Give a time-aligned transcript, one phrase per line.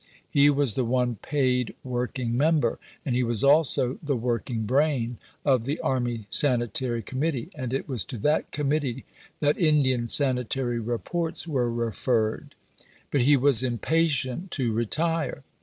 [0.31, 5.65] He was the one paid working member, and he was also the working brain, of
[5.65, 9.05] the Army Sanitary Committee, and it was to that Committee
[9.41, 12.55] that Indian sanitary reports were referred.
[13.11, 15.43] But he was impatient to retire.